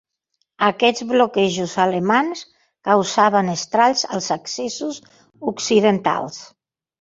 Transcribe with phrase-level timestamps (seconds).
[0.67, 2.41] Aquests bloquejos alemanys
[2.89, 4.99] causaven estralls als accessos
[5.55, 6.43] occidentals.